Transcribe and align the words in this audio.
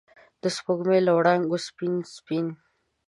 د 0.41 0.43
سپوږمۍ 0.55 0.99
له 1.07 1.11
وړانګو 1.17 1.57
سپین، 1.67 1.93
سپین 2.17 2.47